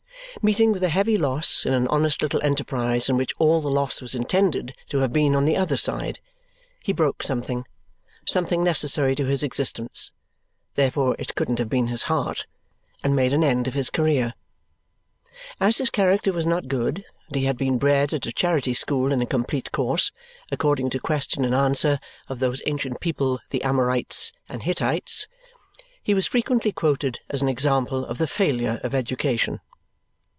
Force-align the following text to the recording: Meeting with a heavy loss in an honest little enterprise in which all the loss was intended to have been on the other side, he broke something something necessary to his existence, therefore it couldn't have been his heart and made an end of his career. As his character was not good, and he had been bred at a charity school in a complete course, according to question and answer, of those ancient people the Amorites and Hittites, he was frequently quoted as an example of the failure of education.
Meeting 0.41 0.71
with 0.71 0.81
a 0.81 0.87
heavy 0.89 1.17
loss 1.17 1.65
in 1.65 1.73
an 1.73 1.87
honest 1.89 2.21
little 2.21 2.41
enterprise 2.41 3.09
in 3.09 3.17
which 3.17 3.33
all 3.37 3.59
the 3.61 3.69
loss 3.69 4.01
was 4.01 4.15
intended 4.15 4.73
to 4.87 4.99
have 4.99 5.11
been 5.11 5.35
on 5.35 5.43
the 5.45 5.57
other 5.57 5.75
side, 5.75 6.19
he 6.81 6.93
broke 6.93 7.21
something 7.21 7.65
something 8.25 8.63
necessary 8.63 9.13
to 9.13 9.25
his 9.25 9.43
existence, 9.43 10.13
therefore 10.75 11.17
it 11.19 11.35
couldn't 11.35 11.59
have 11.59 11.67
been 11.69 11.87
his 11.87 12.03
heart 12.03 12.45
and 13.03 13.13
made 13.15 13.33
an 13.33 13.43
end 13.43 13.67
of 13.67 13.73
his 13.73 13.89
career. 13.89 14.33
As 15.59 15.77
his 15.79 15.89
character 15.89 16.31
was 16.31 16.45
not 16.47 16.69
good, 16.69 17.03
and 17.27 17.35
he 17.35 17.43
had 17.43 17.57
been 17.57 17.77
bred 17.77 18.13
at 18.13 18.25
a 18.25 18.31
charity 18.31 18.73
school 18.73 19.11
in 19.11 19.21
a 19.21 19.25
complete 19.27 19.71
course, 19.73 20.13
according 20.49 20.91
to 20.91 20.99
question 20.99 21.43
and 21.43 21.53
answer, 21.53 21.99
of 22.29 22.39
those 22.39 22.61
ancient 22.65 23.01
people 23.01 23.39
the 23.49 23.61
Amorites 23.63 24.31
and 24.47 24.63
Hittites, 24.63 25.27
he 26.01 26.13
was 26.13 26.25
frequently 26.25 26.71
quoted 26.71 27.19
as 27.29 27.41
an 27.41 27.49
example 27.49 28.05
of 28.05 28.17
the 28.17 28.27
failure 28.27 28.79
of 28.81 28.95
education. 28.95 29.59